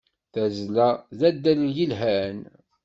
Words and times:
Tazzla 0.33 0.87
d 1.17 1.21
addal 1.29 1.61
yelhan. 1.77 2.37